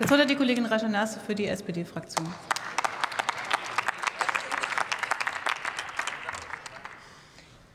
Das 0.00 0.08
Wort 0.08 0.22
hat 0.22 0.30
die 0.30 0.34
Kollegin 0.34 0.64
Rajanase 0.64 1.20
für 1.20 1.34
die 1.34 1.46
SPD-Fraktion. 1.46 2.26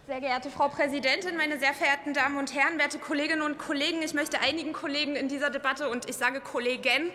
Sehr 0.07 0.19
geehrte 0.21 0.49
Frau 0.49 0.69
Präsidentin, 0.69 1.37
meine 1.37 1.59
sehr 1.59 1.75
verehrten 1.75 2.15
Damen 2.15 2.39
und 2.39 2.55
Herren, 2.55 2.79
werte 2.79 2.97
Kolleginnen 2.97 3.43
und 3.43 3.59
Kollegen! 3.59 4.01
Ich 4.01 4.15
möchte 4.15 4.39
einigen 4.39 4.73
Kollegen 4.73 5.15
in 5.15 5.27
dieser 5.27 5.51
Debatte 5.51 5.87
und 5.87 6.09
ich 6.09 6.15
sage 6.17 6.41
Kollegen, 6.41 7.11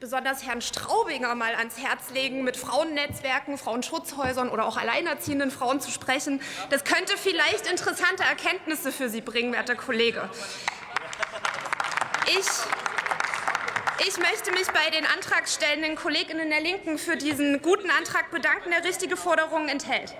besonders 0.00 0.44
Herrn 0.44 0.60
Straubinger 0.60 1.36
mal 1.36 1.54
ans 1.54 1.78
Herz 1.78 2.10
legen, 2.12 2.42
mit 2.42 2.56
Frauennetzwerken, 2.56 3.58
Frauenschutzhäusern 3.58 4.48
oder 4.48 4.66
auch 4.66 4.76
alleinerziehenden 4.76 5.52
Frauen 5.52 5.80
zu 5.80 5.92
sprechen. 5.92 6.40
Das 6.70 6.82
könnte 6.82 7.16
vielleicht 7.16 7.70
interessante 7.70 8.24
Erkenntnisse 8.24 8.90
für 8.90 9.08
Sie 9.08 9.20
bringen, 9.20 9.52
werter 9.52 9.76
Kollege. 9.76 10.28
Ich 12.26 12.87
ich 14.08 14.16
möchte 14.16 14.52
mich 14.52 14.66
bei 14.68 14.88
den 14.88 15.04
antragstellenden 15.04 15.94
Kolleginnen 15.94 16.48
der 16.48 16.62
Linken 16.62 16.96
für 16.96 17.16
diesen 17.16 17.60
guten 17.60 17.90
Antrag 17.90 18.30
bedanken, 18.30 18.70
der 18.70 18.82
richtige 18.82 19.18
Forderungen 19.18 19.68
enthält. 19.68 20.14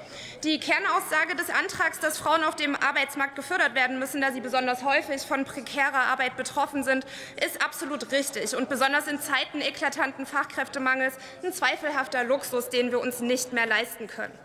Die 0.44 0.60
Kernaussage 0.60 1.34
des 1.36 1.48
Antrags, 1.48 1.98
dass 1.98 2.18
Frauen 2.18 2.44
auf 2.44 2.54
dem 2.54 2.76
Arbeitsmarkt 2.76 3.34
gefördert 3.34 3.74
werden 3.74 3.98
müssen, 3.98 4.20
da 4.20 4.30
sie 4.30 4.42
besonders 4.42 4.84
häufig 4.84 5.22
von 5.22 5.46
prekärer 5.46 6.02
Arbeit 6.12 6.36
betroffen 6.36 6.84
sind, 6.84 7.06
ist 7.42 7.64
absolut 7.64 8.12
richtig 8.12 8.54
und 8.54 8.68
besonders 8.68 9.06
in 9.06 9.20
Zeiten 9.22 9.62
eklatanten 9.62 10.26
Fachkräftemangels 10.26 11.14
ein 11.42 11.54
zweifelhafter 11.54 12.24
Luxus, 12.24 12.68
den 12.68 12.90
wir 12.90 13.00
uns 13.00 13.20
nicht 13.20 13.54
mehr 13.54 13.66
leisten 13.66 14.06
können. 14.06 14.38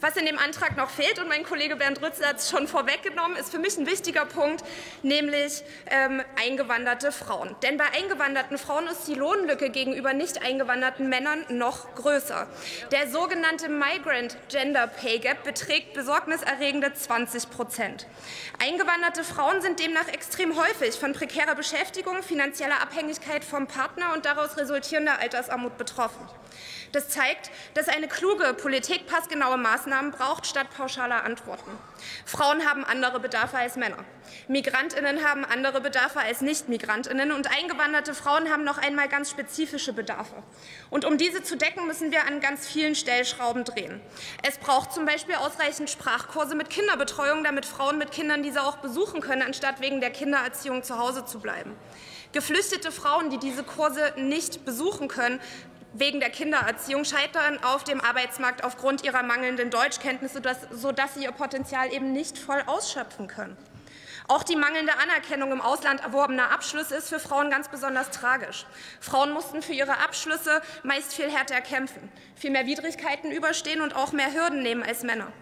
Was 0.00 0.16
in 0.16 0.26
dem 0.26 0.38
Antrag 0.38 0.76
noch 0.76 0.90
fehlt, 0.90 1.18
und 1.18 1.28
mein 1.28 1.42
Kollege 1.42 1.76
Bernd 1.76 2.02
Rützel 2.02 2.26
hat 2.26 2.36
es 2.36 2.50
schon 2.50 2.68
vorweggenommen, 2.68 3.36
ist 3.36 3.50
für 3.50 3.58
mich 3.58 3.78
ein 3.78 3.86
wichtiger 3.86 4.26
Punkt, 4.26 4.62
nämlich 5.02 5.62
ähm, 5.90 6.22
eingewanderte 6.38 7.12
Frauen. 7.12 7.56
Denn 7.62 7.78
bei 7.78 7.86
eingewanderten 7.96 8.58
Frauen 8.58 8.86
ist 8.88 9.08
die 9.08 9.14
Lohnlücke 9.14 9.70
gegenüber 9.70 10.12
nicht 10.12 10.42
eingewanderten 10.42 11.08
Männern 11.08 11.44
noch 11.48 11.94
größer. 11.94 12.46
Der 12.92 13.08
sogenannte 13.08 13.70
Migrant 13.70 14.36
Gender 14.48 14.86
Pay 14.86 15.18
Gap 15.18 15.44
beträgt 15.44 15.94
besorgniserregende 15.94 16.92
20 16.92 17.50
Prozent. 17.50 18.06
Eingewanderte 18.62 19.24
Frauen 19.24 19.62
sind 19.62 19.80
demnach 19.80 20.08
extrem 20.08 20.56
häufig 20.56 20.96
von 20.96 21.14
prekärer 21.14 21.54
Beschäftigung, 21.54 22.22
finanzieller 22.22 22.82
Abhängigkeit 22.82 23.44
vom 23.44 23.66
Partner 23.66 24.12
und 24.12 24.26
daraus 24.26 24.58
resultierender 24.58 25.18
Altersarmut 25.20 25.78
betroffen. 25.78 26.28
Das 26.92 27.08
zeigt, 27.08 27.50
dass 27.74 27.88
eine 27.88 28.08
kluge 28.08 28.54
Politik 28.54 29.06
passgenaue 29.06 29.58
Maßnahmen 29.86 30.10
braucht, 30.10 30.46
statt 30.46 30.66
pauschaler 30.76 31.24
Antworten. 31.24 31.70
Frauen 32.24 32.68
haben 32.68 32.84
andere 32.84 33.20
Bedarfe 33.20 33.56
als 33.56 33.76
Männer. 33.76 33.98
Migrantinnen 34.48 35.24
haben 35.24 35.44
andere 35.44 35.80
Bedarfe 35.80 36.18
als 36.18 36.40
Nicht-Migrantinnen. 36.40 37.30
Und 37.30 37.48
eingewanderte 37.50 38.14
Frauen 38.14 38.50
haben 38.50 38.64
noch 38.64 38.78
einmal 38.78 39.08
ganz 39.08 39.30
spezifische 39.30 39.92
Bedarfe. 39.92 40.34
Und 40.90 41.04
um 41.04 41.18
diese 41.18 41.42
zu 41.42 41.56
decken, 41.56 41.86
müssen 41.86 42.10
wir 42.10 42.26
an 42.26 42.40
ganz 42.40 42.66
vielen 42.66 42.96
Stellschrauben 42.96 43.64
drehen. 43.64 44.00
Es 44.42 44.58
braucht 44.58 44.92
zum 44.92 45.06
Beispiel 45.06 45.36
ausreichend 45.36 45.88
Sprachkurse 45.88 46.56
mit 46.56 46.68
Kinderbetreuung, 46.68 47.44
damit 47.44 47.64
Frauen 47.64 47.98
mit 47.98 48.10
Kindern 48.10 48.42
diese 48.42 48.62
auch 48.62 48.78
besuchen 48.78 49.20
können, 49.20 49.42
anstatt 49.42 49.80
wegen 49.80 50.00
der 50.00 50.10
Kindererziehung 50.10 50.82
zu 50.82 50.98
Hause 50.98 51.24
zu 51.24 51.38
bleiben. 51.38 51.76
Geflüchtete 52.32 52.90
Frauen, 52.90 53.30
die 53.30 53.38
diese 53.38 53.62
Kurse 53.62 54.12
nicht 54.16 54.64
besuchen 54.64 55.06
können, 55.08 55.40
wegen 55.98 56.20
der 56.20 56.30
Kindererziehung 56.30 57.04
scheitern 57.04 57.62
auf 57.62 57.84
dem 57.84 58.00
Arbeitsmarkt 58.00 58.64
aufgrund 58.64 59.04
ihrer 59.04 59.22
mangelnden 59.22 59.70
Deutschkenntnisse, 59.70 60.42
sodass 60.70 61.14
sie 61.14 61.24
ihr 61.24 61.32
Potenzial 61.32 61.92
eben 61.92 62.12
nicht 62.12 62.38
voll 62.38 62.62
ausschöpfen 62.66 63.26
können. 63.28 63.56
Auch 64.28 64.42
die 64.42 64.56
mangelnde 64.56 64.92
Anerkennung 64.98 65.52
im 65.52 65.60
Ausland 65.60 66.00
erworbener 66.00 66.50
Abschlüsse 66.50 66.96
ist 66.96 67.08
für 67.08 67.20
Frauen 67.20 67.48
ganz 67.48 67.68
besonders 67.68 68.10
tragisch. 68.10 68.66
Frauen 69.00 69.32
mussten 69.32 69.62
für 69.62 69.72
ihre 69.72 69.98
Abschlüsse 69.98 70.62
meist 70.82 71.14
viel 71.14 71.30
härter 71.30 71.60
kämpfen, 71.60 72.10
viel 72.34 72.50
mehr 72.50 72.66
Widrigkeiten 72.66 73.30
überstehen 73.30 73.80
und 73.80 73.94
auch 73.94 74.12
mehr 74.12 74.32
Hürden 74.32 74.62
nehmen 74.62 74.82
als 74.82 75.04
Männer. 75.04 75.32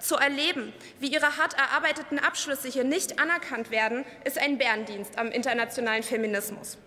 Zu 0.00 0.16
erleben, 0.16 0.72
wie 0.98 1.12
ihre 1.12 1.36
hart 1.36 1.54
erarbeiteten 1.54 2.18
Abschlüsse 2.18 2.68
hier 2.68 2.84
nicht 2.84 3.20
anerkannt 3.20 3.70
werden, 3.70 4.04
ist 4.24 4.38
ein 4.38 4.58
Bärendienst 4.58 5.18
am 5.18 5.28
internationalen 5.28 6.02
Feminismus. 6.02 6.78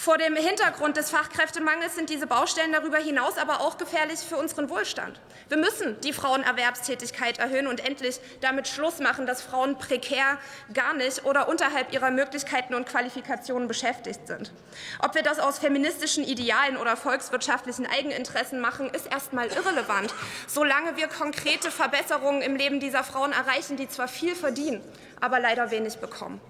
Vor 0.00 0.16
dem 0.16 0.34
Hintergrund 0.34 0.96
des 0.96 1.10
Fachkräftemangels 1.10 1.94
sind 1.94 2.08
diese 2.08 2.26
Baustellen 2.26 2.72
darüber 2.72 2.96
hinaus 2.96 3.36
aber 3.36 3.60
auch 3.60 3.76
gefährlich 3.76 4.18
für 4.20 4.38
unseren 4.38 4.70
Wohlstand. 4.70 5.20
Wir 5.50 5.58
müssen 5.58 6.00
die 6.00 6.14
Frauenerwerbstätigkeit 6.14 7.38
erhöhen 7.38 7.66
und 7.66 7.86
endlich 7.86 8.18
damit 8.40 8.66
Schluss 8.66 9.00
machen, 9.00 9.26
dass 9.26 9.42
Frauen 9.42 9.76
prekär 9.76 10.38
gar 10.72 10.94
nicht 10.94 11.26
oder 11.26 11.50
unterhalb 11.50 11.92
ihrer 11.92 12.10
Möglichkeiten 12.10 12.72
und 12.72 12.88
Qualifikationen 12.88 13.68
beschäftigt 13.68 14.26
sind. 14.26 14.52
Ob 15.00 15.14
wir 15.14 15.22
das 15.22 15.38
aus 15.38 15.58
feministischen 15.58 16.24
Idealen 16.24 16.78
oder 16.78 16.96
volkswirtschaftlichen 16.96 17.86
Eigeninteressen 17.86 18.58
machen, 18.58 18.88
ist 18.88 19.06
erstmal 19.12 19.48
irrelevant, 19.48 20.14
solange 20.46 20.96
wir 20.96 21.08
konkrete 21.08 21.70
Verbesserungen 21.70 22.40
im 22.40 22.56
Leben 22.56 22.80
dieser 22.80 23.04
Frauen 23.04 23.32
erreichen, 23.32 23.76
die 23.76 23.86
zwar 23.86 24.08
viel 24.08 24.34
verdienen, 24.34 24.80
aber 25.20 25.40
leider 25.40 25.70
wenig 25.70 25.98
bekommen. 25.98 26.40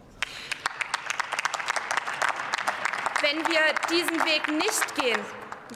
Wenn 3.23 3.37
wir 3.37 3.61
diesen 3.91 4.19
Weg 4.25 4.49
nicht 4.49 4.95
gehen, 4.95 5.21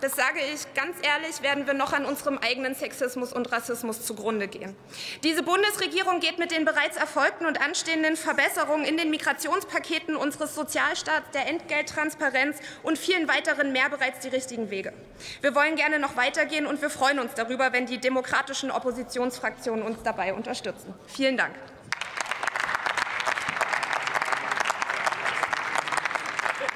das 0.00 0.16
sage 0.16 0.40
ich 0.40 0.72
ganz 0.74 0.96
ehrlich, 1.02 1.42
werden 1.42 1.66
wir 1.66 1.74
noch 1.74 1.92
an 1.92 2.06
unserem 2.06 2.38
eigenen 2.38 2.74
Sexismus 2.74 3.34
und 3.34 3.52
Rassismus 3.52 4.04
zugrunde 4.04 4.48
gehen. 4.48 4.74
Diese 5.22 5.42
Bundesregierung 5.42 6.20
geht 6.20 6.38
mit 6.38 6.50
den 6.50 6.64
bereits 6.64 6.96
erfolgten 6.96 7.44
und 7.44 7.60
anstehenden 7.60 8.16
Verbesserungen 8.16 8.86
in 8.86 8.96
den 8.96 9.10
Migrationspaketen 9.10 10.16
unseres 10.16 10.54
Sozialstaats, 10.54 11.30
der 11.32 11.46
Entgelttransparenz 11.48 12.58
und 12.82 12.98
vielen 12.98 13.28
weiteren 13.28 13.72
mehr 13.72 13.90
bereits 13.90 14.20
die 14.20 14.28
richtigen 14.28 14.70
Wege. 14.70 14.94
Wir 15.42 15.54
wollen 15.54 15.76
gerne 15.76 15.98
noch 15.98 16.16
weitergehen 16.16 16.66
und 16.66 16.80
wir 16.80 16.90
freuen 16.90 17.18
uns 17.18 17.34
darüber, 17.34 17.74
wenn 17.74 17.84
die 17.84 17.98
demokratischen 17.98 18.70
Oppositionsfraktionen 18.70 19.84
uns 19.84 19.98
dabei 20.02 20.32
unterstützen. 20.32 20.94
Vielen 21.06 21.36
Dank. 21.36 21.54